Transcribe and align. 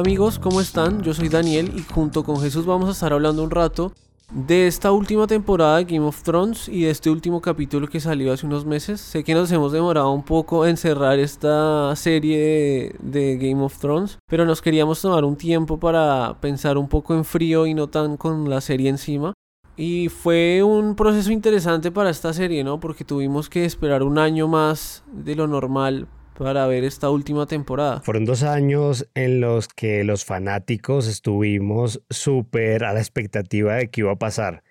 Amigos, 0.00 0.38
¿cómo 0.38 0.62
están? 0.62 1.02
Yo 1.02 1.12
soy 1.12 1.28
Daniel 1.28 1.72
y 1.76 1.82
junto 1.82 2.24
con 2.24 2.40
Jesús 2.40 2.64
vamos 2.64 2.88
a 2.88 2.92
estar 2.92 3.12
hablando 3.12 3.44
un 3.44 3.50
rato 3.50 3.92
de 4.32 4.66
esta 4.66 4.92
última 4.92 5.26
temporada 5.26 5.76
de 5.76 5.84
Game 5.84 6.06
of 6.06 6.22
Thrones 6.22 6.70
y 6.70 6.84
de 6.84 6.90
este 6.90 7.10
último 7.10 7.42
capítulo 7.42 7.86
que 7.86 8.00
salió 8.00 8.32
hace 8.32 8.46
unos 8.46 8.64
meses. 8.64 8.98
Sé 8.98 9.24
que 9.24 9.34
nos 9.34 9.52
hemos 9.52 9.72
demorado 9.72 10.10
un 10.10 10.22
poco 10.22 10.64
en 10.64 10.78
cerrar 10.78 11.18
esta 11.18 11.94
serie 11.96 12.94
de, 12.98 13.36
Game 13.36 13.62
of 13.62 13.78
Thrones, 13.78 14.18
pero 14.26 14.46
nos 14.46 14.62
queríamos 14.62 15.02
tomar 15.02 15.22
un 15.22 15.36
tiempo 15.36 15.78
para 15.78 16.34
pensar 16.40 16.78
un 16.78 16.88
poco 16.88 17.12
en 17.12 17.26
frío 17.26 17.66
y 17.66 17.74
no 17.74 17.88
tan 17.88 18.16
con 18.16 18.48
la 18.48 18.62
serie 18.62 18.88
encima. 18.88 19.34
Y 19.76 20.08
fue 20.08 20.62
un 20.62 20.96
proceso 20.96 21.30
interesante 21.30 21.92
para 21.92 22.08
esta 22.08 22.32
serie, 22.32 22.64
¿no? 22.64 22.80
Porque 22.80 23.04
tuvimos 23.04 23.50
que 23.50 23.66
esperar 23.66 24.02
un 24.02 24.16
año 24.18 24.48
más 24.48 25.04
de 25.12 25.36
lo 25.36 25.46
normal 25.46 26.08
para 26.40 26.66
ver 26.66 26.84
esta 26.84 27.10
última 27.10 27.44
temporada. 27.44 28.00
Fueron 28.00 28.24
dos 28.24 28.42
años 28.42 29.06
en 29.14 29.42
los 29.42 29.68
que 29.68 30.04
los 30.04 30.24
fanáticos 30.24 31.06
estuvimos 31.06 32.02
súper 32.08 32.84
a 32.84 32.94
la 32.94 32.98
expectativa 32.98 33.74
de 33.74 33.90
qué 33.90 34.00
iba 34.00 34.12
a 34.12 34.18
pasar. 34.18 34.62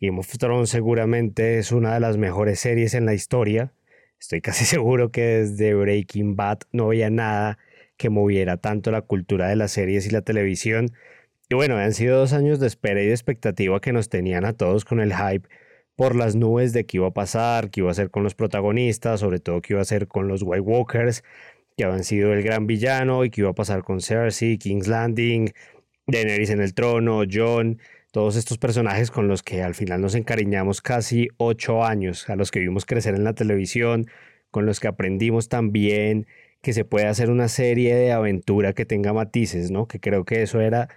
Game 0.00 0.18
of 0.18 0.38
Thrones 0.38 0.70
seguramente 0.70 1.58
es 1.58 1.70
una 1.70 1.92
de 1.92 2.00
las 2.00 2.16
mejores 2.16 2.60
series 2.60 2.94
en 2.94 3.04
la 3.04 3.12
historia. 3.12 3.74
Estoy 4.18 4.40
casi 4.42 4.64
seguro 4.64 5.10
que 5.10 5.20
desde 5.20 5.74
Breaking 5.74 6.34
Bad 6.34 6.60
no 6.72 6.86
había 6.86 7.10
nada 7.10 7.58
que 7.98 8.08
moviera 8.08 8.56
tanto 8.56 8.90
la 8.90 9.02
cultura 9.02 9.48
de 9.48 9.56
las 9.56 9.70
series 9.70 10.06
y 10.06 10.10
la 10.10 10.22
televisión. 10.22 10.92
Y 11.50 11.54
bueno, 11.54 11.76
han 11.76 11.92
sido 11.92 12.20
dos 12.20 12.32
años 12.32 12.58
de 12.58 12.68
espera 12.68 13.02
y 13.02 13.06
de 13.06 13.12
expectativa 13.12 13.78
que 13.80 13.92
nos 13.92 14.08
tenían 14.08 14.46
a 14.46 14.54
todos 14.54 14.86
con 14.86 14.98
el 14.98 15.12
hype 15.14 15.46
por 15.96 16.16
las 16.16 16.34
nubes 16.34 16.72
de 16.72 16.86
qué 16.86 16.98
iba 16.98 17.08
a 17.08 17.12
pasar, 17.12 17.70
qué 17.70 17.80
iba 17.80 17.88
a 17.88 17.92
hacer 17.92 18.10
con 18.10 18.22
los 18.22 18.34
protagonistas, 18.34 19.20
sobre 19.20 19.40
todo 19.40 19.60
qué 19.60 19.74
iba 19.74 19.80
a 19.80 19.82
hacer 19.82 20.08
con 20.08 20.28
los 20.28 20.42
White 20.42 20.60
Walkers, 20.60 21.22
que 21.76 21.84
habían 21.84 22.04
sido 22.04 22.32
el 22.32 22.42
gran 22.42 22.66
villano, 22.66 23.24
y 23.24 23.30
qué 23.30 23.42
iba 23.42 23.50
a 23.50 23.54
pasar 23.54 23.82
con 23.82 24.00
Cersei, 24.00 24.58
King's 24.58 24.88
Landing, 24.88 25.52
Daenerys 26.06 26.50
en 26.50 26.60
el 26.60 26.74
trono, 26.74 27.22
Jon, 27.30 27.78
todos 28.10 28.36
estos 28.36 28.58
personajes 28.58 29.10
con 29.10 29.28
los 29.28 29.42
que 29.42 29.62
al 29.62 29.74
final 29.74 30.00
nos 30.00 30.14
encariñamos 30.14 30.82
casi 30.82 31.28
ocho 31.38 31.84
años, 31.84 32.28
a 32.28 32.36
los 32.36 32.50
que 32.50 32.60
vimos 32.60 32.84
crecer 32.84 33.14
en 33.14 33.24
la 33.24 33.32
televisión, 33.34 34.06
con 34.50 34.66
los 34.66 34.80
que 34.80 34.88
aprendimos 34.88 35.48
también 35.48 36.26
que 36.62 36.72
se 36.72 36.84
puede 36.84 37.06
hacer 37.06 37.30
una 37.30 37.48
serie 37.48 37.94
de 37.96 38.12
aventura 38.12 38.72
que 38.72 38.86
tenga 38.86 39.12
matices, 39.12 39.70
¿no? 39.70 39.88
Que 39.88 39.98
creo 39.98 40.24
que 40.24 40.42
eso 40.42 40.60
era 40.60 40.88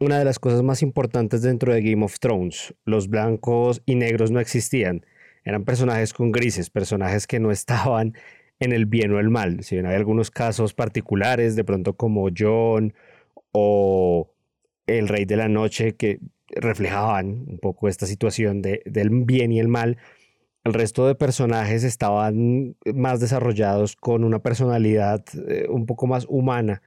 una 0.00 0.18
de 0.18 0.24
las 0.24 0.38
cosas 0.38 0.62
más 0.62 0.82
importantes 0.82 1.42
dentro 1.42 1.72
de 1.72 1.82
Game 1.82 2.04
of 2.04 2.18
Thrones. 2.18 2.74
Los 2.84 3.08
blancos 3.08 3.82
y 3.84 3.94
negros 3.94 4.30
no 4.30 4.40
existían. 4.40 5.04
Eran 5.44 5.64
personajes 5.64 6.14
con 6.14 6.32
grises, 6.32 6.70
personajes 6.70 7.26
que 7.26 7.38
no 7.38 7.50
estaban 7.52 8.14
en 8.58 8.72
el 8.72 8.86
bien 8.86 9.12
o 9.12 9.20
el 9.20 9.30
mal. 9.30 9.62
Si 9.62 9.76
bien 9.76 9.86
hay 9.86 9.94
algunos 9.94 10.30
casos 10.30 10.74
particulares, 10.74 11.54
de 11.54 11.64
pronto 11.64 11.94
como 11.94 12.28
John 12.36 12.94
o 13.52 14.32
el 14.86 15.06
Rey 15.08 15.26
de 15.26 15.36
la 15.36 15.48
Noche, 15.48 15.96
que 15.96 16.18
reflejaban 16.48 17.44
un 17.46 17.58
poco 17.58 17.88
esta 17.88 18.06
situación 18.06 18.62
de, 18.62 18.82
del 18.86 19.10
bien 19.10 19.52
y 19.52 19.60
el 19.60 19.68
mal, 19.68 19.98
el 20.64 20.74
resto 20.74 21.06
de 21.06 21.14
personajes 21.14 21.84
estaban 21.84 22.76
más 22.94 23.20
desarrollados 23.20 23.96
con 23.96 24.24
una 24.24 24.40
personalidad 24.40 25.24
eh, 25.48 25.66
un 25.68 25.86
poco 25.86 26.06
más 26.06 26.26
humana 26.28 26.82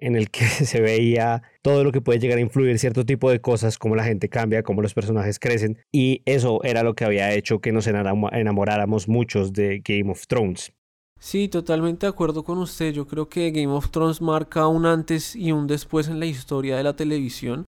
en 0.00 0.16
el 0.16 0.30
que 0.30 0.44
se 0.46 0.80
veía 0.80 1.42
todo 1.62 1.84
lo 1.84 1.92
que 1.92 2.00
puede 2.00 2.18
llegar 2.18 2.38
a 2.38 2.42
influir 2.42 2.78
cierto 2.78 3.04
tipo 3.04 3.30
de 3.30 3.40
cosas, 3.40 3.78
cómo 3.78 3.96
la 3.96 4.04
gente 4.04 4.28
cambia, 4.28 4.62
cómo 4.62 4.82
los 4.82 4.94
personajes 4.94 5.38
crecen, 5.38 5.78
y 5.92 6.22
eso 6.24 6.62
era 6.64 6.82
lo 6.82 6.94
que 6.94 7.04
había 7.04 7.32
hecho 7.32 7.60
que 7.60 7.72
nos 7.72 7.86
enamoráramos 7.86 9.08
muchos 9.08 9.52
de 9.52 9.82
Game 9.84 10.10
of 10.10 10.26
Thrones. 10.26 10.72
Sí, 11.18 11.48
totalmente 11.48 12.06
de 12.06 12.10
acuerdo 12.10 12.44
con 12.44 12.58
usted. 12.58 12.94
Yo 12.94 13.06
creo 13.06 13.28
que 13.28 13.50
Game 13.50 13.72
of 13.72 13.90
Thrones 13.90 14.22
marca 14.22 14.66
un 14.66 14.86
antes 14.86 15.36
y 15.36 15.52
un 15.52 15.66
después 15.66 16.08
en 16.08 16.18
la 16.18 16.24
historia 16.24 16.78
de 16.78 16.82
la 16.82 16.96
televisión. 16.96 17.66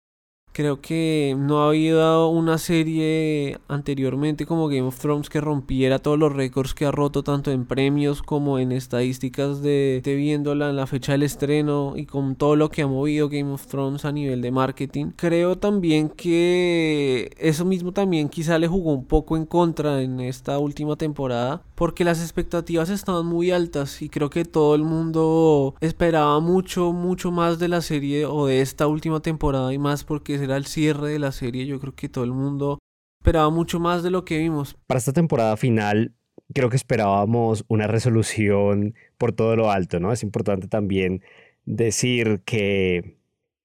Creo 0.52 0.80
que 0.80 1.34
no 1.38 1.62
ha 1.62 1.68
habido 1.68 2.28
una 2.28 2.58
serie 2.58 3.58
anteriormente 3.68 4.44
como 4.44 4.68
Game 4.68 4.82
of 4.82 4.98
Thrones 4.98 5.30
que 5.30 5.40
rompiera 5.40 5.98
todos 5.98 6.18
los 6.18 6.32
récords 6.32 6.74
que 6.74 6.84
ha 6.84 6.90
roto 6.90 7.22
tanto 7.22 7.50
en 7.50 7.64
premios 7.64 8.22
como 8.22 8.58
en 8.58 8.70
estadísticas 8.72 9.62
de, 9.62 10.02
de, 10.04 10.14
viéndola 10.14 10.68
en 10.68 10.76
la 10.76 10.86
fecha 10.86 11.12
del 11.12 11.22
estreno 11.22 11.94
y 11.96 12.04
con 12.04 12.36
todo 12.36 12.56
lo 12.56 12.68
que 12.68 12.82
ha 12.82 12.86
movido 12.86 13.30
Game 13.30 13.50
of 13.50 13.66
Thrones 13.66 14.04
a 14.04 14.12
nivel 14.12 14.42
de 14.42 14.50
marketing. 14.50 15.12
Creo 15.16 15.56
también 15.56 16.10
que 16.10 17.30
eso 17.38 17.64
mismo 17.64 17.92
también 17.92 18.28
quizá 18.28 18.58
le 18.58 18.68
jugó 18.68 18.92
un 18.92 19.06
poco 19.06 19.38
en 19.38 19.46
contra 19.46 20.02
en 20.02 20.20
esta 20.20 20.58
última 20.58 20.96
temporada 20.96 21.62
porque 21.74 22.04
las 22.04 22.20
expectativas 22.20 22.90
estaban 22.90 23.26
muy 23.26 23.50
altas 23.50 24.02
y 24.02 24.08
creo 24.08 24.30
que 24.30 24.44
todo 24.44 24.74
el 24.74 24.84
mundo 24.84 25.74
esperaba 25.80 26.38
mucho, 26.40 26.92
mucho 26.92 27.30
más 27.30 27.58
de 27.58 27.68
la 27.68 27.80
serie 27.80 28.26
o 28.26 28.46
de 28.46 28.60
esta 28.60 28.86
última 28.86 29.20
temporada 29.20 29.72
y 29.72 29.78
más 29.78 30.04
porque 30.04 30.38
será 30.42 30.56
el 30.56 30.66
cierre 30.66 31.10
de 31.10 31.20
la 31.20 31.30
serie. 31.30 31.66
Yo 31.66 31.78
creo 31.78 31.94
que 31.94 32.08
todo 32.08 32.24
el 32.24 32.32
mundo 32.32 32.80
esperaba 33.20 33.48
mucho 33.50 33.78
más 33.78 34.02
de 34.02 34.10
lo 34.10 34.24
que 34.24 34.38
vimos. 34.38 34.76
Para 34.88 34.98
esta 34.98 35.12
temporada 35.12 35.56
final, 35.56 36.14
creo 36.52 36.68
que 36.68 36.74
esperábamos 36.74 37.64
una 37.68 37.86
resolución 37.86 38.96
por 39.18 39.32
todo 39.32 39.54
lo 39.54 39.70
alto, 39.70 40.00
¿no? 40.00 40.12
Es 40.12 40.24
importante 40.24 40.66
también 40.66 41.22
decir 41.64 42.42
que 42.44 43.18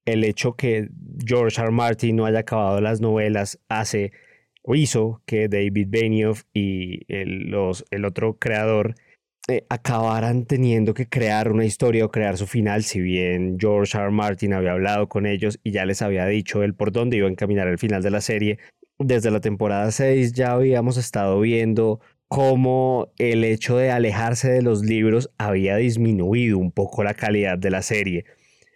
el 0.05 0.23
hecho 0.23 0.55
que 0.55 0.89
George 1.25 1.59
R. 1.59 1.71
Martin 1.71 2.15
no 2.15 2.27
haya 2.27 2.39
acabado 2.39 2.79
las 2.79 3.01
novelas 3.01 3.59
hace 3.69 4.11
hizo 4.75 5.23
que 5.25 5.47
David 5.47 5.87
Benioff 5.89 6.43
y 6.53 7.11
el, 7.11 7.49
los, 7.49 7.85
el 7.89 8.05
otro 8.05 8.37
creador 8.37 8.93
eh, 9.49 9.65
acabaran 9.69 10.45
teniendo 10.45 10.93
que 10.93 11.07
crear 11.07 11.51
una 11.51 11.63
historia 11.63 12.03
o 12.03 12.11
crear 12.11 12.37
su 12.37 12.47
final, 12.47 12.83
si 12.83 12.99
bien 12.99 13.57
George 13.57 13.97
R. 13.97 14.11
Martin 14.11 14.53
había 14.53 14.73
hablado 14.73 15.07
con 15.07 15.25
ellos 15.25 15.57
y 15.63 15.71
ya 15.71 15.85
les 15.85 16.01
había 16.01 16.25
dicho 16.25 16.63
él 16.63 16.73
por 16.73 16.91
dónde 16.91 17.15
iba 17.15 17.27
a 17.27 17.31
encaminar 17.31 17.69
el 17.69 17.77
final 17.77 18.03
de 18.03 18.11
la 18.11 18.19
serie. 18.19 18.59
Desde 18.99 19.31
la 19.31 19.39
temporada 19.39 19.89
6 19.91 20.33
ya 20.33 20.51
habíamos 20.51 20.97
estado 20.97 21.39
viendo 21.39 22.01
cómo 22.27 23.13
el 23.17 23.43
hecho 23.45 23.77
de 23.77 23.89
alejarse 23.89 24.51
de 24.51 24.61
los 24.61 24.83
libros 24.83 25.29
había 25.37 25.77
disminuido 25.77 26.57
un 26.57 26.71
poco 26.71 27.03
la 27.05 27.13
calidad 27.13 27.57
de 27.57 27.71
la 27.71 27.81
serie. 27.83 28.25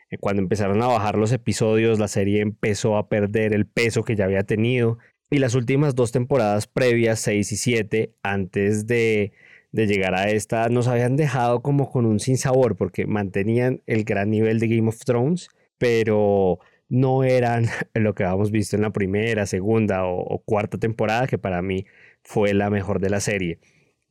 Eh, 0.09 0.17
cuando 0.19 0.41
empezaron 0.41 0.81
a 0.81 0.87
bajar 0.87 1.17
los 1.17 1.33
episodios, 1.33 1.99
la 1.99 2.07
serie 2.07 2.41
empezó 2.41 2.95
a 2.95 3.09
perder 3.09 3.53
el 3.53 3.65
peso 3.65 4.03
que 4.03 4.15
ya 4.15 4.23
había 4.25 4.43
tenido 4.43 4.99
y 5.29 5.39
las 5.39 5.55
últimas 5.55 5.95
dos 5.95 6.11
temporadas 6.11 6.67
previas, 6.67 7.19
6 7.21 7.51
y 7.51 7.57
7, 7.57 8.13
antes 8.21 8.85
de, 8.85 9.31
de 9.71 9.87
llegar 9.87 10.15
a 10.15 10.29
esta, 10.29 10.69
nos 10.69 10.87
habían 10.87 11.15
dejado 11.15 11.61
como 11.61 11.89
con 11.89 12.05
un 12.05 12.19
sinsabor, 12.19 12.75
porque 12.75 13.05
mantenían 13.07 13.81
el 13.85 14.03
gran 14.03 14.29
nivel 14.29 14.59
de 14.59 14.67
Game 14.67 14.89
of 14.89 14.99
Thrones, 14.99 15.49
pero 15.77 16.59
no 16.89 17.23
eran 17.23 17.65
lo 17.95 18.13
que 18.13 18.23
habíamos 18.23 18.51
visto 18.51 18.75
en 18.75 18.83
la 18.83 18.91
primera, 18.91 19.45
segunda 19.45 20.05
o, 20.05 20.43
cuarta 20.45 20.77
temporada, 20.77 21.27
que 21.27 21.37
para 21.37 21.61
mí 21.61 21.85
fue 22.23 22.53
la 22.53 22.69
mejor 22.69 22.99
de 22.99 23.09
la 23.09 23.19
serie. 23.19 23.59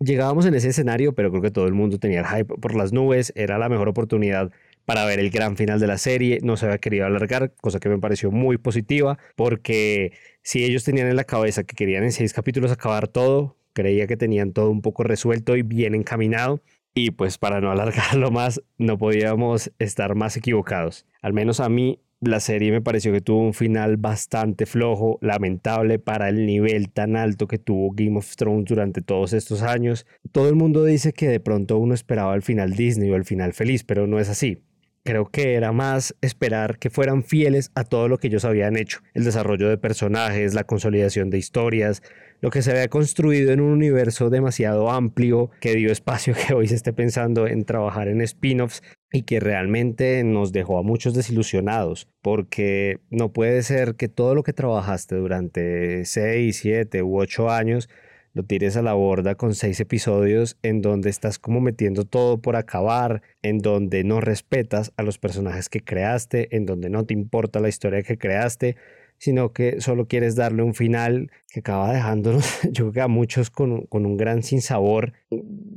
Llegábamos 0.01 0.47
en 0.47 0.55
ese 0.55 0.71
escenario, 0.71 1.15
pero 1.15 1.31
creo 1.31 1.43
que 1.43 1.51
todo 1.51 1.67
el 1.67 1.75
mundo 1.75 1.99
tenía 1.99 2.21
el 2.21 2.27
hype 2.27 2.55
por 2.57 2.75
las 2.75 2.93
nubes, 2.93 3.33
era 3.37 3.59
la 3.59 3.69
mejor 3.69 3.89
oportunidad 3.89 4.51
para 4.87 5.05
ver 5.05 5.21
el 5.21 5.31
gran 5.31 5.57
final 5.59 5.79
de 5.79 5.87
la 5.87 5.99
serie. 5.99 6.39
No 6.43 6.57
se 6.57 6.65
había 6.65 6.79
querido 6.79 7.05
alargar, 7.05 7.53
cosa 7.61 7.81
que 7.81 7.91
me 7.91 7.99
pareció 7.99 8.31
muy 8.31 8.57
positiva, 8.57 9.19
porque 9.37 10.13
si 10.43 10.65
ellos 10.65 10.85
tenían 10.85 11.09
en 11.09 11.17
la 11.17 11.25
cabeza 11.25 11.65
que 11.65 11.77
querían 11.77 12.03
en 12.03 12.13
seis 12.13 12.33
capítulos 12.33 12.73
acabar 12.73 13.09
todo, 13.09 13.57
creía 13.81 14.07
que 14.07 14.17
tenían 14.17 14.53
todo 14.53 14.71
un 14.71 14.83
poco 14.83 15.03
resuelto 15.03 15.57
y 15.57 15.63
bien 15.63 15.95
encaminado. 15.95 16.61
Y 16.95 17.13
pues 17.13 17.39
para 17.39 17.61
no 17.61 17.71
alargarlo 17.73 18.31
más, 18.31 18.63
no 18.79 18.99
podíamos 18.99 19.73
estar 19.79 20.15
más 20.15 20.37
equivocados. 20.37 21.07
Al 21.23 21.33
menos 21.33 21.61
a 21.61 21.69
mí 21.69 22.01
la 22.21 22.41
serie 22.41 22.71
me 22.71 22.83
pareció 22.83 23.13
que 23.13 23.23
tuvo 23.23 23.41
un 23.41 23.55
final 23.55 23.97
bastante 23.97 24.67
flojo, 24.67 25.19
lamentable 25.23 25.99
para 25.99 26.29
el 26.29 26.45
nivel 26.45 26.91
tan 26.91 27.17
alto 27.17 27.49
que 27.49 27.59
tuvo 27.59 27.93
Game 27.93 28.19
of 28.19 28.37
Thrones 28.37 28.67
durante 28.67 29.01
todos 29.01 29.33
estos 29.33 29.63
años. 29.63 30.07
Todo 30.31 30.51
el 30.51 30.55
mundo 30.55 30.85
dice 30.85 31.15
que 31.15 31.29
de 31.29 31.41
pronto 31.41 31.79
uno 31.79 31.95
esperaba 31.95 32.35
el 32.35 32.43
final 32.43 32.75
Disney 32.75 33.11
o 33.11 33.17
el 33.17 33.25
final 33.25 33.55
feliz, 33.55 33.85
pero 33.85 34.07
no 34.07 34.19
es 34.21 34.29
así. 34.29 34.59
Creo 35.03 35.25
que 35.25 35.55
era 35.55 35.73
más 35.73 36.15
esperar 36.21 36.79
que 36.79 36.91
fueran 36.91 37.23
fieles 37.23 37.71
a 37.75 37.85
todo 37.85 38.07
lo 38.07 38.19
que 38.19 38.27
ellos 38.27 38.45
habían 38.45 38.77
hecho. 38.77 39.01
El 39.15 39.25
desarrollo 39.25 39.71
de 39.71 39.79
personajes, 39.79 40.53
la 40.53 40.65
consolidación 40.65 41.31
de 41.31 41.39
historias, 41.39 42.03
lo 42.41 42.51
que 42.51 42.63
se 42.63 42.71
había 42.71 42.89
construido 42.89 43.53
en 43.53 43.61
un 43.61 43.71
universo 43.71 44.31
demasiado 44.31 44.91
amplio 44.91 45.51
que 45.61 45.75
dio 45.75 45.93
espacio 45.93 46.35
que 46.47 46.55
hoy 46.55 46.69
se 46.69 46.75
esté 46.75 46.93
pensando 46.93 47.47
en 47.47 47.65
trabajar 47.65 48.09
en 48.09 48.21
spin-offs 48.21 48.83
y 49.13 49.23
que 49.23 49.41
realmente 49.41 50.23
nos 50.25 50.53
dejó 50.53 50.79
a 50.79 50.83
muchos 50.83 51.15
desilusionados, 51.15 52.09
porque 52.23 52.99
no 53.11 53.33
puede 53.33 53.63
ser 53.63 53.97
que 53.97 54.09
todo 54.09 54.35
lo 54.35 54.43
que 54.43 54.53
trabajaste 54.53 55.17
durante 55.17 56.05
6, 56.05 56.57
7 56.57 57.03
u 57.03 57.19
8 57.19 57.51
años 57.51 57.89
lo 58.33 58.45
tires 58.45 58.77
a 58.77 58.83
la 58.83 58.93
borda 58.93 59.35
con 59.35 59.55
seis 59.55 59.81
episodios 59.81 60.57
en 60.63 60.83
donde 60.83 61.11
estás 61.11 61.39
como 61.39 61.61
metiendo 61.61 62.05
todo 62.05 62.41
por 62.41 62.57
acabar, 62.57 63.23
en 63.43 63.59
donde 63.59 64.05
no 64.05 64.21
respetas 64.21 64.93
a 64.97 65.03
los 65.03 65.19
personajes 65.19 65.69
que 65.69 65.81
creaste, 65.81 66.55
en 66.57 66.65
donde 66.65 66.91
no 66.91 67.05
te 67.05 67.15
importa 67.15 67.59
la 67.59 67.69
historia 67.69 68.03
que 68.03 68.19
creaste. 68.19 68.77
Sino 69.21 69.53
que 69.53 69.83
solo 69.83 70.07
quieres 70.07 70.35
darle 70.35 70.63
un 70.63 70.73
final 70.73 71.31
que 71.53 71.61
acaba 71.61 71.93
dejándonos, 71.93 72.45
yo 72.73 72.85
creo 72.85 72.93
que 72.93 73.01
a 73.03 73.09
muchos 73.09 73.51
con, 73.51 73.83
con 73.83 74.07
un 74.07 74.17
gran 74.17 74.43
sinsabor, 74.43 75.13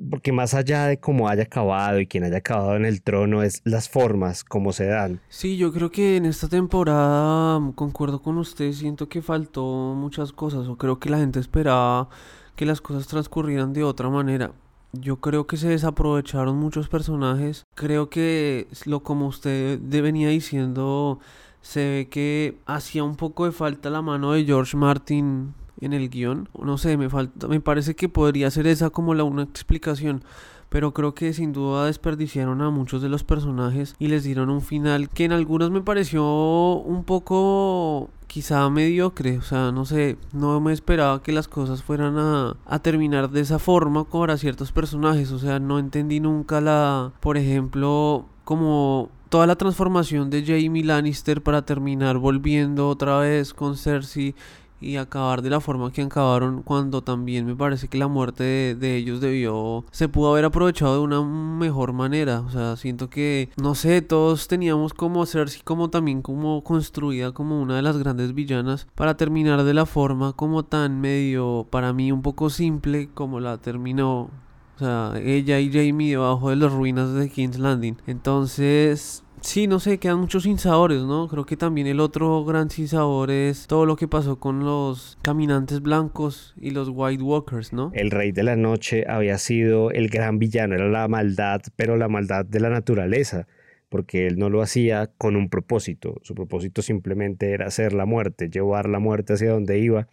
porque 0.09 0.31
más 0.31 0.53
allá 0.53 0.87
de 0.87 0.97
cómo 0.97 1.27
haya 1.27 1.43
acabado 1.43 1.99
y 1.99 2.07
quién 2.07 2.23
haya 2.23 2.37
acabado 2.37 2.77
en 2.77 2.85
el 2.85 3.01
trono, 3.01 3.43
es 3.43 3.61
las 3.65 3.89
formas, 3.89 4.45
como 4.45 4.71
se 4.71 4.85
dan. 4.85 5.19
Sí, 5.27 5.57
yo 5.57 5.73
creo 5.73 5.91
que 5.91 6.15
en 6.15 6.25
esta 6.25 6.47
temporada, 6.47 7.59
mm, 7.59 7.73
concuerdo 7.73 8.21
con 8.21 8.37
usted, 8.37 8.71
siento 8.71 9.09
que 9.09 9.21
faltó 9.21 9.93
muchas 9.93 10.31
cosas, 10.31 10.69
o 10.69 10.77
creo 10.77 10.99
que 10.99 11.09
la 11.09 11.17
gente 11.17 11.41
esperaba 11.41 12.07
que 12.55 12.65
las 12.65 12.79
cosas 12.79 13.07
transcurrieran 13.07 13.73
de 13.73 13.83
otra 13.83 14.09
manera. 14.09 14.53
Yo 14.93 15.17
creo 15.17 15.47
que 15.47 15.57
se 15.57 15.69
desaprovecharon 15.69 16.55
muchos 16.55 16.87
personajes. 16.87 17.65
Creo 17.73 18.09
que 18.09 18.67
lo 18.85 19.01
como 19.01 19.25
usted 19.25 19.79
venía 19.81 20.29
diciendo 20.29 21.19
se 21.63 21.80
ve 21.80 22.07
que 22.10 22.60
hacía 22.65 23.04
un 23.04 23.15
poco 23.15 23.45
de 23.45 23.54
falta 23.54 23.89
la 23.89 24.01
mano 24.01 24.33
de 24.33 24.44
George 24.44 24.75
Martin 24.77 25.54
en 25.80 25.94
el 25.94 26.10
guion. 26.10 26.50
No 26.62 26.77
sé, 26.77 26.98
me 26.98 27.10
falta, 27.10 27.48
me 27.48 27.62
parece 27.62 27.95
que 27.95 28.10
podría 28.10 28.51
ser 28.51 28.68
esa 28.68 28.89
como 28.89 29.15
la 29.15 29.24
una 29.24 29.44
explicación. 29.44 30.24
Pero 30.68 30.94
creo 30.94 31.13
que 31.13 31.31
sin 31.33 31.54
duda 31.54 31.86
desperdiciaron 31.86 32.62
a 32.62 32.69
muchos 32.69 33.01
de 33.01 33.07
los 33.07 33.24
personajes 33.24 33.95
y 33.98 34.07
les 34.07 34.24
dieron 34.24 34.50
un 34.50 34.62
final 34.62 35.07
que 35.07 35.24
en 35.24 35.31
algunos 35.31 35.71
me 35.71 35.81
pareció 35.81 36.25
un 36.25 37.06
poco 37.06 38.10
quizá 38.27 38.69
mediocre. 38.69 39.38
O 39.38 39.44
sea, 39.44 39.71
no 39.71 39.86
sé, 39.86 40.18
no 40.33 40.60
me 40.60 40.74
esperaba 40.74 41.21
que 41.21 41.31
las 41.31 41.48
cosas 41.48 41.81
fueran 41.81 42.18
a, 42.18 42.57
a 42.65 42.80
terminar 42.80 43.30
de 43.30 43.42
esa 43.42 43.57
forma 43.60 44.04
para 44.04 44.38
ciertos 44.38 44.74
personajes. 44.74 45.31
O 45.31 45.39
sea, 45.39 45.60
no 45.60 45.80
entendí 45.80 46.19
nunca 46.19 46.60
la, 46.60 47.13
por 47.21 47.38
ejemplo, 47.38 48.25
como 48.44 49.10
toda 49.33 49.47
la 49.47 49.56
transformación 49.56 50.30
de 50.30 50.45
Jamie 50.45 50.83
Lannister 50.83 51.41
para 51.41 51.63
terminar 51.63 52.19
volviendo 52.19 52.88
otra 52.88 53.18
vez 53.18 53.51
con 53.51 53.75
Cersei 53.77 54.35
y 54.80 54.97
acabar 54.97 55.41
de 55.41 55.50
la 55.50 55.59
forma 55.59 55.91
que 55.91 56.03
acabaron 56.03 56.62
cuando 56.62 57.01
también 57.01 57.47
me 57.47 57.56
parece 57.56 57.88
que 57.88 57.97
la 57.97 58.07
muerte 58.07 58.75
de, 58.75 58.95
ellos 58.95 59.21
debió 59.21 59.85
se 59.89 60.07
pudo 60.07 60.33
haber 60.33 60.45
aprovechado 60.45 60.94
de 60.94 61.00
una 61.00 61.24
mejor 61.24 61.94
manera. 61.94 62.41
O 62.41 62.51
sea 62.51 62.75
siento 62.75 63.09
que 63.09 63.50
no 63.59 63.74
sé 63.74 64.03
todos 64.03 64.47
teníamos 64.47 64.94
como 64.94 65.25
Cersei 65.25 65.63
como 65.63 65.89
también 65.89 66.21
como 66.21 66.63
construida 66.63 67.31
como 67.31 67.59
una 67.59 67.77
de 67.77 67.81
las 67.81 67.97
grandes 67.97 68.36
villanas 68.36 68.86
para 68.94 69.18
terminar 69.18 69.63
de 69.63 69.74
la 69.74 69.88
forma 69.88 70.33
como 70.33 70.62
tan 70.62 71.01
medio 71.01 71.65
para 71.71 71.91
mí 71.91 72.12
un 72.12 72.21
poco 72.21 72.51
simple 72.51 73.09
como 73.15 73.39
la 73.39 73.57
terminó 73.57 74.29
o 74.75 74.79
sea, 74.79 75.13
ella 75.21 75.59
y 75.59 75.71
Jamie 75.71 76.11
debajo 76.11 76.49
de 76.49 76.55
las 76.55 76.71
ruinas 76.71 77.13
de 77.13 77.29
King's 77.29 77.59
Landing. 77.59 77.97
Entonces, 78.07 79.23
sí, 79.41 79.67
no 79.67 79.79
sé, 79.79 79.99
quedan 79.99 80.19
muchos 80.19 80.43
sinsabores, 80.43 81.01
¿no? 81.01 81.27
Creo 81.27 81.45
que 81.45 81.57
también 81.57 81.87
el 81.87 81.99
otro 81.99 82.43
gran 82.43 82.69
sinsabor 82.69 83.29
es 83.29 83.67
todo 83.67 83.85
lo 83.85 83.95
que 83.95 84.07
pasó 84.07 84.39
con 84.39 84.63
los 84.63 85.17
caminantes 85.21 85.81
blancos 85.81 86.53
y 86.59 86.71
los 86.71 86.89
White 86.91 87.23
Walkers, 87.23 87.73
¿no? 87.73 87.91
El 87.93 88.09
rey 88.11 88.31
de 88.31 88.43
la 88.43 88.55
noche 88.55 89.05
había 89.07 89.37
sido 89.37 89.91
el 89.91 90.09
gran 90.09 90.39
villano, 90.39 90.75
era 90.75 90.87
la 90.87 91.07
maldad, 91.07 91.61
pero 91.75 91.97
la 91.97 92.07
maldad 92.07 92.45
de 92.45 92.59
la 92.59 92.69
naturaleza 92.69 93.47
porque 93.93 94.25
él 94.25 94.39
no 94.39 94.49
lo 94.49 94.63
hacía 94.63 95.11
con 95.19 95.35
un 95.35 95.49
propósito. 95.49 96.19
Su 96.23 96.33
propósito 96.33 96.81
simplemente 96.81 97.51
era 97.51 97.67
hacer 97.67 97.93
la 97.93 98.07
muerte, 98.07 98.49
llevar 98.49 98.89
la 98.89 98.97
muerte 98.97 99.33
hacia 99.33 99.51
donde 99.51 99.77
iba. 99.77 100.07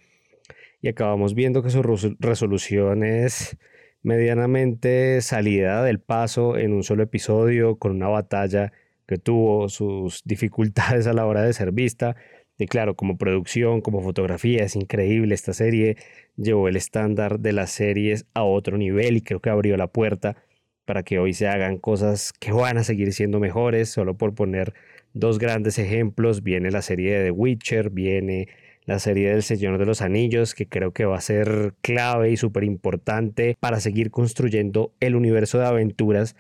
Y 0.83 0.89
acabamos 0.89 1.33
viendo 1.33 1.63
que 1.63 1.71
su 1.71 1.83
resolución 2.19 3.03
es 3.03 3.57
medianamente 4.03 5.21
salida 5.21 5.83
del 5.83 6.01
paso 6.01 6.57
en 6.57 6.73
un 6.73 6.83
solo 6.83 7.03
episodio 7.03 7.77
con 7.77 7.93
una 7.93 8.09
batalla 8.09 8.73
que 9.07 9.19
tuvo 9.19 9.69
sus 9.69 10.23
dificultades 10.25 11.07
a 11.07 11.13
la 11.13 11.27
hora 11.27 11.43
de 11.43 11.53
ser 11.53 11.73
vista. 11.73 12.17
Y 12.59 12.67
claro, 12.67 12.95
como 12.95 13.17
producción, 13.17 13.81
como 13.81 14.03
fotografía, 14.03 14.63
es 14.65 14.77
increíble. 14.77 15.35
Esta 15.35 15.55
serie 15.55 15.97
llevó 16.37 16.69
el 16.69 16.77
estándar 16.77 17.41
de 17.41 17.53
las 17.53 17.71
series 17.71 18.27
a 18.35 18.45
otro 18.45 18.77
nivel 18.77 19.17
y 19.17 19.23
creo 19.23 19.41
que 19.41 19.51
abrió 19.51 19.77
la 19.77 19.87
puerta 19.87 20.37
para 20.85 21.03
que 21.03 21.19
hoy 21.19 21.33
se 21.33 21.49
hagan 21.49 21.79
cosas 21.79 22.33
que 22.33 22.53
van 22.53 22.77
a 22.77 22.85
seguir 22.85 23.13
siendo 23.13 23.41
mejores. 23.41 23.89
Solo 23.89 24.17
por 24.17 24.35
poner 24.35 24.75
dos 25.15 25.39
grandes 25.39 25.79
ejemplos, 25.79 26.43
viene 26.43 26.71
la 26.71 26.83
serie 26.83 27.19
de 27.19 27.25
The 27.27 27.31
Witcher, 27.31 27.91
viene 27.91 28.49
la 28.91 28.99
serie 28.99 29.31
del 29.31 29.45
Señor 29.45 29.79
de 29.79 29.87
los 29.87 30.03
Anillos, 30.03 30.53
que 30.53 30.67
creo 30.67 30.93
que 30.93 31.05
va 31.05 31.17
a 31.17 31.21
ser 31.21 31.75
clave 31.81 32.33
y 32.33 32.37
súper 32.37 32.65
importante 32.65 33.57
para 33.61 33.79
seguir 33.79 34.11
construyendo 34.11 34.93
el 34.99 35.15
universo 35.15 35.59
de 35.59 35.67
aventuras 35.67 36.35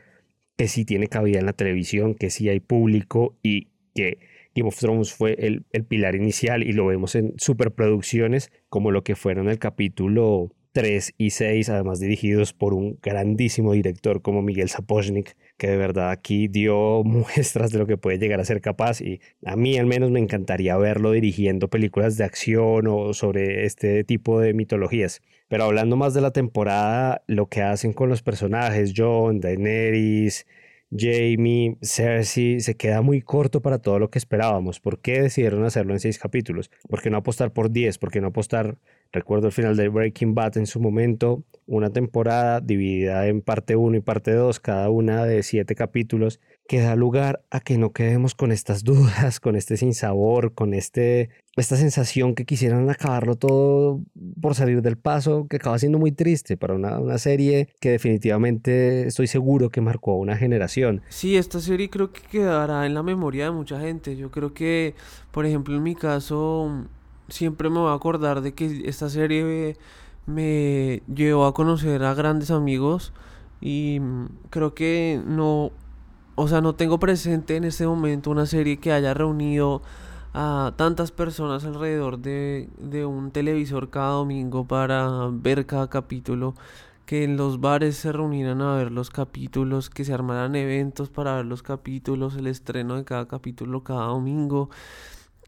que 0.57 0.67
sí 0.67 0.85
tiene 0.85 1.07
cabida 1.07 1.39
en 1.39 1.47
la 1.47 1.53
televisión, 1.53 2.17
que 2.17 2.29
sí 2.29 2.49
hay 2.49 2.59
público 2.59 3.37
y 3.41 3.69
que 3.95 4.19
Game 4.57 4.69
of 4.69 4.77
Thrones 4.77 5.13
fue 5.13 5.37
el, 5.39 5.65
el 5.71 5.85
pilar 5.85 6.17
inicial 6.17 6.65
y 6.65 6.73
lo 6.73 6.87
vemos 6.87 7.15
en 7.15 7.35
superproducciones 7.37 8.51
como 8.69 8.91
lo 8.91 9.05
que 9.05 9.15
fueron 9.15 9.49
el 9.49 9.61
capítulo 9.61 10.51
3 10.73 11.15
y 11.19 11.31
6, 11.31 11.69
además 11.69 12.01
dirigidos 12.01 12.53
por 12.53 12.75
un 12.75 12.99
grandísimo 13.03 13.73
director 13.73 14.23
como 14.23 14.43
Miguel 14.43 14.69
Sapochnik, 14.69 15.37
que 15.57 15.69
de 15.69 15.77
verdad 15.77 16.11
aquí 16.11 16.49
dio 16.49 17.03
muestras 17.05 17.73
de 17.73 17.79
lo 17.79 17.87
que 17.87 17.97
puede 17.97 18.19
llegar 18.19 18.41
a 18.41 18.45
ser 18.45 18.61
capaz 18.61 19.01
y 19.01 19.21
a 19.45 19.57
mí 19.57 19.79
al 19.79 19.87
menos 19.87 20.11
me 20.11 20.21
encantaría 20.21 20.77
verlo 20.77 21.13
dirigiendo 21.13 21.69
películas 21.69 22.17
de 22.17 22.25
acción 22.25 22.87
o 22.89 23.15
sobre 23.15 23.65
este 23.65 24.05
tipo 24.05 24.41
de 24.41 24.55
mitologías. 24.55 25.21
Pero 25.49 25.65
hablando 25.65 25.97
más 25.97 26.15
de 26.15 26.21
la 26.21 26.31
temporada, 26.31 27.23
lo 27.27 27.49
que 27.49 27.63
hacen 27.63 27.93
con 27.93 28.09
los 28.09 28.23
personajes, 28.23 28.93
John, 28.97 29.41
Daenerys, 29.41 30.47
Jamie, 30.97 31.77
Cersei, 31.83 32.61
se 32.61 32.77
queda 32.77 33.01
muy 33.03 33.23
corto 33.23 33.63
para 33.63 33.79
todo 33.79 33.99
lo 33.99 34.11
que 34.11 34.19
esperábamos. 34.19 34.81
¿Por 34.81 35.01
qué 35.01 35.23
decidieron 35.23 35.65
hacerlo 35.65 35.93
en 35.93 36.01
seis 36.01 36.19
capítulos? 36.19 36.71
¿Por 36.89 37.01
qué 37.01 37.11
no 37.11 37.19
apostar 37.19 37.53
por 37.53 37.71
diez? 37.71 37.99
¿Por 37.99 38.11
qué 38.11 38.21
no 38.21 38.29
apostar 38.29 38.77
Recuerdo 39.13 39.49
el 39.49 39.53
final 39.53 39.77
de 39.77 39.89
Breaking 39.89 40.35
Bad 40.35 40.57
en 40.57 40.67
su 40.67 40.79
momento, 40.79 41.43
una 41.67 41.91
temporada 41.91 42.61
dividida 42.61 43.27
en 43.27 43.43
parte 43.43 43.75
1 43.75 43.97
y 43.97 44.01
parte 44.01 44.33
2, 44.33 44.61
cada 44.61 44.89
una 44.89 45.25
de 45.25 45.43
siete 45.43 45.75
capítulos, 45.75 46.39
que 46.69 46.81
da 46.81 46.95
lugar 46.95 47.43
a 47.51 47.59
que 47.59 47.77
no 47.77 47.93
quedemos 47.93 48.37
con 48.37 48.53
estas 48.53 48.85
dudas, 48.85 49.41
con 49.41 49.57
este 49.57 49.77
sinsabor, 49.77 50.55
con 50.55 50.75
este, 50.75 51.31
esta 51.57 51.75
sensación 51.75 52.37
que 52.37 52.45
quisieran 52.45 52.89
acabarlo 52.89 53.35
todo 53.35 54.01
por 54.41 54.55
salir 54.55 54.81
del 54.81 54.97
paso, 54.97 55.49
que 55.51 55.57
acaba 55.57 55.77
siendo 55.81 55.99
muy 55.99 56.13
triste 56.13 56.57
para 56.57 56.75
una, 56.75 57.01
una 57.01 57.19
serie 57.19 57.69
que 57.81 57.91
definitivamente 57.91 59.09
estoy 59.09 59.27
seguro 59.27 59.71
que 59.71 59.81
marcó 59.81 60.13
a 60.13 60.19
una 60.19 60.37
generación. 60.37 61.03
Sí, 61.09 61.37
esta 61.37 61.59
serie 61.59 61.91
creo 61.91 62.13
que 62.13 62.23
quedará 62.23 62.87
en 62.87 62.95
la 62.95 63.03
memoria 63.03 63.47
de 63.47 63.51
mucha 63.51 63.81
gente. 63.81 64.17
Yo 64.17 64.31
creo 64.31 64.55
que, 64.55 64.95
por 65.33 65.47
ejemplo, 65.47 65.75
en 65.77 65.83
mi 65.83 65.97
caso 65.97 66.87
siempre 67.31 67.71
me 67.71 67.79
voy 67.79 67.91
a 67.91 67.95
acordar 67.95 68.41
de 68.43 68.55
que 68.55 68.83
esta 68.85 69.09
serie 69.09 69.77
me 70.27 71.03
llevó 71.13 71.47
a 71.47 71.55
conocer 71.55 72.05
a 72.05 72.15
grandes 72.15 72.51
amigos 72.51 73.13
y 73.61 73.99
mm, 74.01 74.27
creo 74.51 74.75
que 74.75 75.21
no, 75.27 75.71
o 76.35 76.49
sea, 76.49 76.61
no 76.61 76.75
tengo 76.75 76.99
presente 76.99 77.57
en 77.57 77.65
este 77.65 77.87
momento 77.87 78.31
una 78.31 78.47
serie 78.47 78.79
que 78.79 78.93
haya 78.93 79.15
reunido 79.15 79.83
a 80.33 80.75
tantas 80.77 81.11
personas 81.11 81.65
alrededor 81.65 82.19
de, 82.19 82.69
de 82.79 83.05
un 83.05 83.33
televisor 83.33 83.91
cada 83.91 84.13
domingo 84.13 84.67
para 84.67 85.29
ver 85.33 85.67
cada 85.67 85.89
capítulo 85.91 86.55
que 87.11 87.25
en 87.25 87.37
los 87.37 87.61
bares 87.61 87.97
se 87.97 88.13
reunieran 88.13 88.63
a 88.63 88.77
ver 88.77 88.93
los 88.93 89.11
capítulos, 89.11 89.91
que 89.91 90.05
se 90.05 90.15
armaran 90.15 90.55
eventos 90.55 91.11
para 91.11 91.35
ver 91.35 91.45
los 91.45 91.61
capítulos, 91.65 92.37
el 92.37 92.47
estreno 92.47 92.95
de 92.95 93.05
cada 93.05 93.27
capítulo 93.27 93.83
cada 93.83 94.05
domingo 94.05 94.71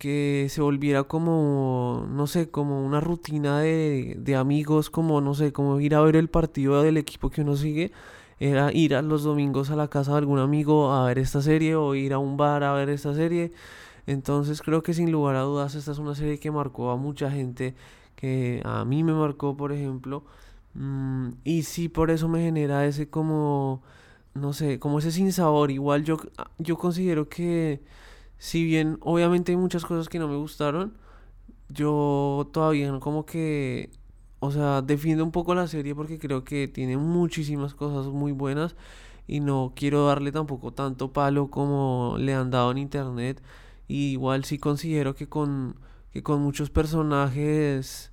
que 0.02 0.48
se 0.50 0.60
volviera 0.60 1.04
como, 1.04 2.08
no 2.10 2.26
sé, 2.26 2.50
como 2.50 2.84
una 2.84 3.00
rutina 3.00 3.60
de, 3.60 4.16
de, 4.18 4.34
amigos, 4.34 4.90
como, 4.90 5.20
no 5.20 5.32
sé, 5.34 5.52
como 5.52 5.78
ir 5.78 5.94
a 5.94 6.00
ver 6.00 6.16
el 6.16 6.28
partido 6.28 6.82
del 6.82 6.96
equipo 6.96 7.30
que 7.30 7.42
uno 7.42 7.54
sigue, 7.54 7.92
era 8.40 8.72
ir 8.72 8.96
a 8.96 9.02
los 9.02 9.22
domingos 9.22 9.70
a 9.70 9.76
la 9.76 9.86
casa 9.86 10.10
de 10.12 10.18
algún 10.18 10.40
amigo 10.40 10.92
a 10.92 11.06
ver 11.06 11.20
esta 11.20 11.40
serie 11.40 11.76
o 11.76 11.94
ir 11.94 12.14
a 12.14 12.18
un 12.18 12.36
bar 12.36 12.64
a 12.64 12.72
ver 12.72 12.88
esta 12.88 13.14
serie. 13.14 13.52
Entonces 14.08 14.60
creo 14.60 14.82
que 14.82 14.92
sin 14.92 15.12
lugar 15.12 15.36
a 15.36 15.42
dudas 15.42 15.76
esta 15.76 15.92
es 15.92 15.98
una 15.98 16.16
serie 16.16 16.40
que 16.40 16.50
marcó 16.50 16.90
a 16.90 16.96
mucha 16.96 17.30
gente, 17.30 17.76
que 18.16 18.60
a 18.64 18.84
mí 18.84 19.04
me 19.04 19.12
marcó, 19.12 19.56
por 19.56 19.72
ejemplo, 19.72 20.24
mm, 20.74 21.28
y 21.44 21.62
sí 21.62 21.88
por 21.88 22.10
eso 22.10 22.28
me 22.28 22.40
genera 22.42 22.86
ese 22.86 23.08
como, 23.08 23.82
no 24.34 24.52
sé, 24.52 24.80
como 24.80 24.98
ese 24.98 25.12
sinsabor. 25.12 25.70
Igual 25.70 26.02
yo, 26.04 26.18
yo 26.58 26.76
considero 26.76 27.28
que 27.28 27.82
si 28.42 28.64
bien 28.64 28.98
obviamente 29.02 29.52
hay 29.52 29.56
muchas 29.56 29.84
cosas 29.84 30.08
que 30.08 30.18
no 30.18 30.26
me 30.26 30.34
gustaron, 30.34 30.94
yo 31.68 32.50
todavía 32.52 32.98
como 32.98 33.24
que, 33.24 33.90
o 34.40 34.50
sea, 34.50 34.82
defiendo 34.82 35.22
un 35.22 35.30
poco 35.30 35.54
la 35.54 35.68
serie 35.68 35.94
porque 35.94 36.18
creo 36.18 36.42
que 36.42 36.66
tiene 36.66 36.96
muchísimas 36.96 37.74
cosas 37.74 38.12
muy 38.12 38.32
buenas 38.32 38.74
y 39.28 39.38
no 39.38 39.74
quiero 39.76 40.06
darle 40.06 40.32
tampoco 40.32 40.72
tanto 40.72 41.12
palo 41.12 41.50
como 41.50 42.16
le 42.18 42.34
han 42.34 42.50
dado 42.50 42.72
en 42.72 42.78
internet. 42.78 43.40
Y 43.86 44.10
igual 44.12 44.44
sí 44.44 44.58
considero 44.58 45.14
que 45.14 45.28
con, 45.28 45.76
que 46.12 46.24
con 46.24 46.42
muchos 46.42 46.68
personajes 46.70 48.10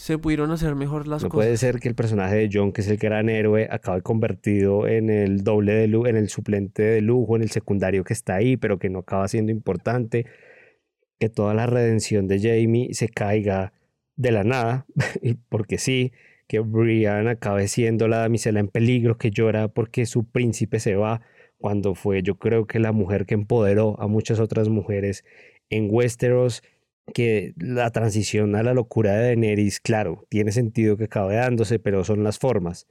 se 0.00 0.16
pudieron 0.16 0.50
hacer 0.50 0.76
mejor 0.76 1.06
las 1.06 1.22
no 1.22 1.28
cosas. 1.28 1.44
puede 1.44 1.56
ser 1.58 1.78
que 1.78 1.86
el 1.86 1.94
personaje 1.94 2.34
de 2.36 2.48
John, 2.50 2.72
que 2.72 2.80
es 2.80 2.88
el 2.88 2.96
gran 2.96 3.28
héroe, 3.28 3.68
acabe 3.70 4.00
convertido 4.00 4.88
en 4.88 5.10
el 5.10 5.44
doble 5.44 5.74
de 5.74 5.88
lujo, 5.88 6.06
en 6.06 6.16
el 6.16 6.30
suplente 6.30 6.82
de 6.82 7.02
lujo, 7.02 7.36
en 7.36 7.42
el 7.42 7.50
secundario 7.50 8.02
que 8.02 8.14
está 8.14 8.36
ahí, 8.36 8.56
pero 8.56 8.78
que 8.78 8.88
no 8.88 9.00
acaba 9.00 9.28
siendo 9.28 9.52
importante. 9.52 10.24
que 11.18 11.28
toda 11.28 11.52
la 11.52 11.66
redención 11.66 12.28
de 12.28 12.40
Jamie 12.40 12.94
se 12.94 13.10
caiga 13.10 13.74
de 14.16 14.32
la 14.32 14.42
nada, 14.42 14.86
porque 15.50 15.76
sí, 15.76 16.12
que 16.48 16.60
Brian 16.60 17.28
acabe 17.28 17.68
siendo 17.68 18.08
la 18.08 18.20
damisela 18.20 18.58
en 18.58 18.68
peligro 18.68 19.18
que 19.18 19.30
llora 19.30 19.68
porque 19.68 20.06
su 20.06 20.24
príncipe 20.24 20.80
se 20.80 20.94
va, 20.94 21.20
cuando 21.58 21.94
fue 21.94 22.22
yo 22.22 22.36
creo 22.36 22.66
que 22.66 22.78
la 22.78 22.92
mujer 22.92 23.26
que 23.26 23.34
empoderó 23.34 24.00
a 24.00 24.06
muchas 24.06 24.40
otras 24.40 24.70
mujeres 24.70 25.26
en 25.68 25.88
Westeros, 25.90 26.62
que 27.14 27.54
la 27.56 27.90
transición 27.90 28.54
a 28.56 28.62
la 28.62 28.74
locura 28.74 29.14
de 29.14 29.26
Daenerys, 29.26 29.80
claro, 29.80 30.26
tiene 30.28 30.52
sentido 30.52 30.96
que 30.96 31.04
acabe 31.04 31.36
dándose, 31.36 31.78
pero 31.78 32.04
son 32.04 32.24
las 32.24 32.38
formas. 32.38 32.86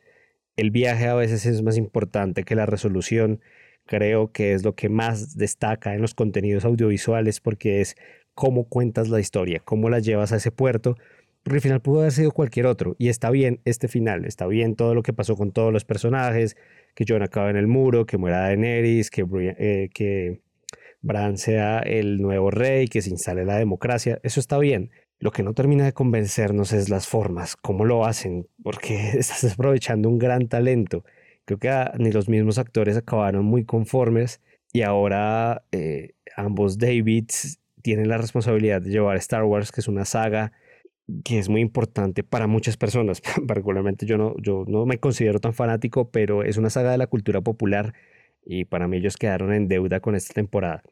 El 0.56 0.72
viaje 0.72 1.08
a 1.08 1.16
veces 1.16 1.46
es 1.46 1.62
más 1.62 1.78
importante 1.78 2.44
que 2.44 2.56
la 2.56 2.66
resolución, 2.66 3.42
creo 3.86 4.32
que 4.32 4.54
es 4.54 4.64
lo 4.64 4.76
que 4.76 4.90
más 4.90 5.38
destaca 5.38 5.96
en 5.96 6.02
los 6.02 6.14
contenidos 6.14 6.66
audiovisuales 6.66 7.40
porque 7.40 7.82
es 7.82 7.96
cómo 8.36 8.66
cuentas 8.70 9.10
la 9.10 9.20
historia, 9.20 9.62
cómo 9.66 9.90
la 9.90 10.00
llevas 10.00 10.32
a 10.32 10.38
ese 10.38 10.52
puerto, 10.52 10.96
porque 11.44 11.58
al 11.58 11.62
final 11.62 11.82
pudo 11.82 12.02
haber 12.02 12.12
sido 12.12 12.32
cualquier 12.32 12.68
otro 12.68 12.96
y 13.00 13.10
está 13.10 13.32
bien 13.32 13.62
este 13.66 13.88
final, 13.88 14.26
está 14.26 14.46
bien 14.48 14.76
todo 14.76 14.94
lo 14.94 15.04
que 15.04 15.14
pasó 15.14 15.36
con 15.36 15.52
todos 15.52 15.74
los 15.74 15.86
personajes, 15.86 16.56
que 16.94 17.06
Jon 17.08 17.24
acaba 17.24 17.50
en 17.50 17.56
el 17.56 17.68
muro, 17.68 18.06
que 18.06 18.18
muera 18.18 18.42
Daenerys, 18.42 19.10
que, 19.10 19.26
eh, 19.58 19.90
que 19.94 20.42
Bran 21.02 21.38
sea 21.38 21.80
el 21.80 22.22
nuevo 22.22 22.52
rey, 22.52 22.88
que 22.88 23.02
se 23.02 23.10
instale 23.10 23.46
la 23.46 23.58
democracia, 23.58 24.20
eso 24.24 24.40
está 24.40 24.58
bien. 24.58 24.92
Lo 25.20 25.32
que 25.32 25.44
no 25.44 25.54
termina 25.54 25.86
de 25.86 25.94
convencernos 25.94 26.72
es 26.74 26.90
las 26.90 27.08
formas, 27.08 27.56
cómo 27.56 27.86
lo 27.86 28.06
hacen, 28.06 28.48
porque 28.64 29.10
estás 29.18 29.54
aprovechando 29.54 30.10
un 30.10 30.18
gran 30.18 30.48
talento. 30.48 31.04
Creo 31.46 31.60
que 31.60 31.70
ni 31.98 32.12
los 32.12 32.30
mismos 32.30 32.58
actores 32.58 32.96
acabaron 32.98 33.46
muy 33.46 33.66
conformes 33.66 34.42
y 34.72 34.82
ahora 34.84 35.64
eh, 35.72 36.14
ambos 36.36 36.78
Davids 36.78 37.60
tienen 37.82 38.08
la 38.08 38.18
responsabilidad 38.18 38.82
de 38.82 38.92
llevar 38.92 39.18
Star 39.18 39.44
Wars, 39.44 39.72
que 39.72 39.82
es 39.82 39.88
una 39.88 40.06
saga 40.06 40.52
que 41.24 41.40
es 41.40 41.50
muy 41.50 41.62
importante 41.62 42.24
para 42.24 42.48
muchas 42.48 42.78
personas. 42.78 43.22
Particularmente 43.48 44.06
yo 44.06 44.18
no, 44.18 44.36
yo 44.38 44.64
no 44.68 44.86
me 44.86 45.00
considero 45.00 45.40
tan 45.40 45.54
fanático, 45.54 46.10
pero 46.12 46.44
es 46.44 46.58
una 46.58 46.70
saga 46.70 46.92
de 46.92 46.98
la 46.98 47.08
cultura 47.08 47.42
popular 47.42 47.94
y 48.46 48.66
para 48.66 48.88
mí 48.88 48.98
ellos 48.98 49.18
quedaron 49.18 49.54
en 49.54 49.68
deuda 49.68 50.00
con 50.00 50.16
esta 50.16 50.34
temporada. 50.34 50.84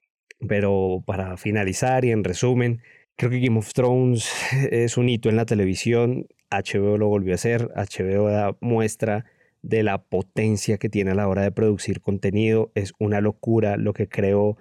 Pero 0.48 1.04
para 1.06 1.38
finalizar 1.38 2.06
y 2.06 2.12
en 2.12 2.24
resumen, 2.24 2.82
creo 3.16 3.32
que 3.32 3.39
Game 3.39 3.58
of 3.58 3.74
Thrones 3.74 4.32
es 4.72 4.98
un 4.98 5.10
hito 5.10 5.30
en 5.30 5.36
la 5.36 5.46
televisión. 5.46 6.27
HBO 6.51 6.98
lo 6.98 7.08
volvió 7.08 7.34
a 7.34 7.36
hacer. 7.36 7.70
HBO 7.75 8.30
da 8.30 8.56
muestra 8.62 9.25
de 9.62 9.84
la 9.84 10.04
potencia 10.04 10.77
que 10.77 10.89
tiene 10.89 11.12
a 11.12 11.16
la 11.16 11.27
hora 11.27 11.42
de 11.42 11.51
producir 11.51 12.01
contenido. 12.01 12.72
Es 12.75 12.94
una 13.00 13.22
locura 13.22 13.77
lo 13.77 13.94
que 13.94 14.08
creo 14.08 14.58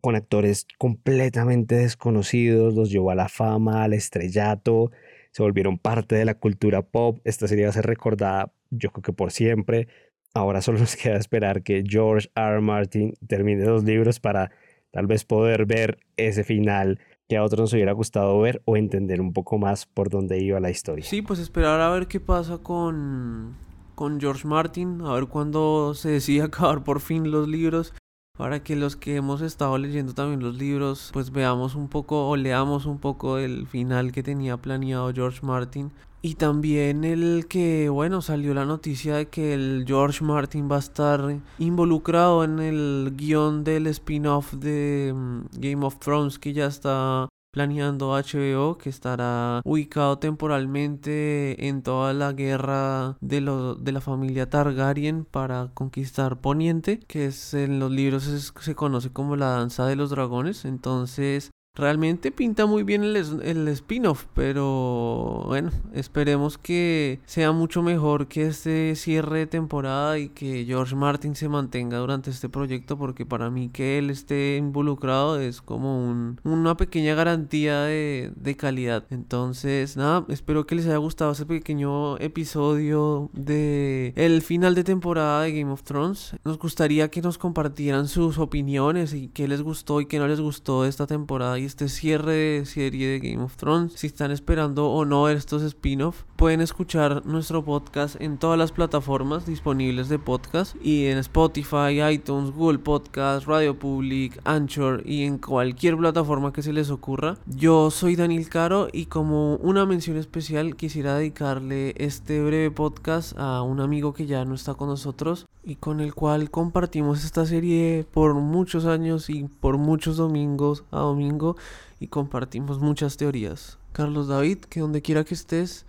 con 0.00 0.14
actores 0.14 0.66
completamente 0.78 1.76
desconocidos, 1.76 2.74
los 2.74 2.90
llevó 2.90 3.10
a 3.10 3.14
la 3.14 3.28
fama, 3.28 3.82
al 3.82 3.94
estrellato, 3.94 4.90
se 5.30 5.42
volvieron 5.42 5.78
parte 5.78 6.16
de 6.16 6.24
la 6.24 6.34
cultura 6.34 6.82
pop. 6.82 7.18
Esta 7.24 7.48
serie 7.48 7.64
va 7.64 7.70
a 7.70 7.74
ser 7.74 7.86
recordada, 7.86 8.52
yo 8.70 8.90
creo 8.90 9.02
que 9.02 9.12
por 9.12 9.32
siempre. 9.32 9.88
Ahora 10.36 10.60
solo 10.60 10.78
nos 10.78 10.96
queda 11.02 11.16
esperar 11.16 11.62
que 11.62 11.82
George 11.86 12.30
R. 12.34 12.60
Martin 12.60 13.14
termine 13.26 13.64
los 13.64 13.84
libros 13.84 14.20
para 14.20 14.50
tal 14.90 15.06
vez 15.06 15.24
poder 15.24 15.64
ver 15.64 15.98
ese 16.18 16.44
final 16.44 17.00
que 17.26 17.38
a 17.38 17.42
otros 17.42 17.60
nos 17.60 17.72
hubiera 17.72 17.92
gustado 17.92 18.38
ver 18.38 18.60
o 18.66 18.76
entender 18.76 19.22
un 19.22 19.32
poco 19.32 19.56
más 19.56 19.86
por 19.86 20.10
dónde 20.10 20.38
iba 20.38 20.60
la 20.60 20.68
historia. 20.68 21.04
Sí, 21.06 21.22
pues 21.22 21.38
esperar 21.38 21.80
a 21.80 21.90
ver 21.90 22.06
qué 22.06 22.20
pasa 22.20 22.58
con, 22.58 23.56
con 23.94 24.20
George 24.20 24.46
Martin, 24.46 25.00
a 25.00 25.14
ver 25.14 25.26
cuándo 25.26 25.94
se 25.94 26.10
decide 26.10 26.42
acabar 26.44 26.84
por 26.84 27.00
fin 27.00 27.30
los 27.30 27.48
libros 27.48 27.94
para 28.36 28.62
que 28.62 28.76
los 28.76 28.94
que 28.94 29.16
hemos 29.16 29.40
estado 29.40 29.78
leyendo 29.78 30.12
también 30.12 30.40
los 30.40 30.56
libros 30.56 31.08
pues 31.14 31.32
veamos 31.32 31.74
un 31.74 31.88
poco 31.88 32.28
o 32.28 32.36
leamos 32.36 32.84
un 32.84 32.98
poco 32.98 33.36
del 33.36 33.66
final 33.66 34.12
que 34.12 34.22
tenía 34.22 34.58
planeado 34.58 35.10
George 35.14 35.40
Martin 35.42 35.90
y 36.26 36.34
también 36.34 37.04
el 37.04 37.46
que 37.48 37.88
bueno 37.88 38.20
salió 38.20 38.52
la 38.52 38.64
noticia 38.64 39.14
de 39.14 39.28
que 39.28 39.54
el 39.54 39.84
George 39.86 40.24
Martin 40.24 40.68
va 40.68 40.74
a 40.74 40.80
estar 40.80 41.40
involucrado 41.60 42.42
en 42.42 42.58
el 42.58 43.12
guion 43.14 43.62
del 43.62 43.86
spin-off 43.86 44.52
de 44.54 45.12
mm, 45.14 45.40
Game 45.52 45.86
of 45.86 46.00
Thrones 46.00 46.40
que 46.40 46.52
ya 46.52 46.66
está 46.66 47.28
planeando 47.52 48.10
HBO 48.10 48.76
que 48.76 48.90
estará 48.90 49.60
ubicado 49.64 50.18
temporalmente 50.18 51.68
en 51.68 51.84
toda 51.84 52.12
la 52.12 52.32
guerra 52.32 53.16
de, 53.20 53.40
de 53.78 53.92
la 53.92 54.00
familia 54.00 54.50
Targaryen 54.50 55.24
para 55.24 55.70
conquistar 55.74 56.40
Poniente, 56.40 56.98
que 56.98 57.26
es 57.26 57.54
en 57.54 57.78
los 57.78 57.92
libros 57.92 58.24
se 58.24 58.74
conoce 58.74 59.12
como 59.12 59.36
la 59.36 59.50
danza 59.50 59.86
de 59.86 59.94
los 59.94 60.10
dragones. 60.10 60.64
Entonces 60.64 61.52
Realmente 61.76 62.32
pinta 62.32 62.64
muy 62.64 62.84
bien 62.84 63.04
el, 63.04 63.16
el 63.16 63.68
spin-off, 63.68 64.24
pero 64.32 65.44
bueno, 65.46 65.70
esperemos 65.92 66.56
que 66.56 67.20
sea 67.26 67.52
mucho 67.52 67.82
mejor 67.82 68.28
que 68.28 68.46
este 68.46 68.96
cierre 68.96 69.40
de 69.40 69.46
temporada 69.46 70.18
y 70.18 70.30
que 70.30 70.64
George 70.64 70.96
Martin 70.96 71.34
se 71.34 71.50
mantenga 71.50 71.98
durante 71.98 72.30
este 72.30 72.48
proyecto, 72.48 72.96
porque 72.96 73.26
para 73.26 73.50
mí 73.50 73.68
que 73.68 73.98
él 73.98 74.08
esté 74.08 74.56
involucrado 74.56 75.38
es 75.38 75.60
como 75.60 76.00
un, 76.00 76.40
una 76.44 76.78
pequeña 76.78 77.14
garantía 77.14 77.82
de, 77.82 78.32
de 78.34 78.56
calidad. 78.56 79.04
Entonces, 79.10 79.98
nada, 79.98 80.24
espero 80.28 80.66
que 80.66 80.76
les 80.76 80.86
haya 80.86 80.96
gustado 80.96 81.32
este 81.32 81.44
pequeño 81.44 82.16
episodio 82.18 83.28
de 83.34 84.14
el 84.16 84.40
final 84.40 84.74
de 84.74 84.84
temporada 84.84 85.42
de 85.42 85.52
Game 85.52 85.72
of 85.72 85.82
Thrones. 85.82 86.36
Nos 86.42 86.58
gustaría 86.58 87.10
que 87.10 87.20
nos 87.20 87.36
compartieran 87.36 88.08
sus 88.08 88.38
opiniones 88.38 89.12
y 89.12 89.28
qué 89.28 89.46
les 89.46 89.60
gustó 89.60 90.00
y 90.00 90.06
qué 90.06 90.18
no 90.18 90.26
les 90.26 90.40
gustó 90.40 90.84
de 90.84 90.88
esta 90.88 91.06
temporada 91.06 91.58
este 91.66 91.88
cierre 91.88 92.32
de 92.32 92.64
serie 92.64 93.08
de 93.08 93.18
Game 93.18 93.42
of 93.42 93.56
Thrones. 93.56 93.92
Si 93.94 94.06
están 94.06 94.30
esperando 94.30 94.88
o 94.88 95.04
no 95.04 95.28
estos 95.28 95.62
spin-off, 95.62 96.22
pueden 96.36 96.60
escuchar 96.60 97.26
nuestro 97.26 97.64
podcast 97.64 98.20
en 98.20 98.38
todas 98.38 98.58
las 98.58 98.72
plataformas 98.72 99.46
disponibles 99.46 100.08
de 100.08 100.18
podcast 100.18 100.76
y 100.82 101.06
en 101.06 101.18
Spotify, 101.18 102.00
iTunes, 102.10 102.52
Google 102.52 102.78
Podcast, 102.78 103.46
Radio 103.46 103.78
Public, 103.78 104.40
Anchor 104.44 105.02
y 105.04 105.24
en 105.24 105.38
cualquier 105.38 105.96
plataforma 105.96 106.52
que 106.52 106.62
se 106.62 106.72
les 106.72 106.90
ocurra. 106.90 107.36
Yo 107.46 107.90
soy 107.90 108.16
Daniel 108.16 108.48
Caro 108.48 108.88
y 108.92 109.06
como 109.06 109.56
una 109.56 109.84
mención 109.86 110.16
especial 110.16 110.76
quisiera 110.76 111.16
dedicarle 111.16 111.94
este 111.98 112.42
breve 112.42 112.70
podcast 112.70 113.36
a 113.36 113.62
un 113.62 113.80
amigo 113.80 114.14
que 114.14 114.26
ya 114.26 114.44
no 114.44 114.54
está 114.54 114.74
con 114.74 114.88
nosotros 114.88 115.46
y 115.66 115.74
con 115.74 116.00
el 116.00 116.14
cual 116.14 116.50
compartimos 116.50 117.24
esta 117.24 117.44
serie 117.44 118.06
por 118.12 118.34
muchos 118.34 118.86
años 118.86 119.28
y 119.28 119.44
por 119.44 119.78
muchos 119.78 120.16
domingos 120.16 120.84
a 120.92 121.00
domingo 121.00 121.55
y 122.00 122.08
compartimos 122.08 122.78
muchas 122.80 123.16
teorías. 123.16 123.78
Carlos 123.92 124.28
David, 124.28 124.58
que 124.58 124.80
donde 124.80 125.02
quiera 125.02 125.24
que 125.24 125.34
estés, 125.34 125.86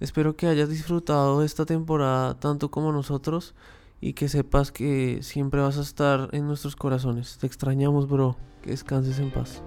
espero 0.00 0.36
que 0.36 0.46
hayas 0.46 0.68
disfrutado 0.68 1.42
esta 1.42 1.66
temporada 1.66 2.38
tanto 2.38 2.70
como 2.70 2.92
nosotros 2.92 3.54
y 4.00 4.14
que 4.14 4.28
sepas 4.28 4.72
que 4.72 5.18
siempre 5.22 5.60
vas 5.60 5.76
a 5.76 5.82
estar 5.82 6.30
en 6.32 6.46
nuestros 6.46 6.74
corazones. 6.76 7.38
Te 7.38 7.46
extrañamos, 7.46 8.08
bro. 8.08 8.36
Que 8.62 8.70
descanses 8.70 9.18
en 9.18 9.30
paz. 9.30 9.62